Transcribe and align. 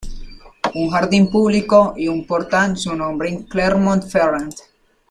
Un 0.73 0.89
jardín 0.89 1.29
público 1.29 1.93
y 1.95 2.07
un 2.07 2.25
portan 2.25 2.75
su 2.75 2.95
nombre 2.95 3.29
en 3.29 3.43
Clermont-Ferrand. 3.43 4.55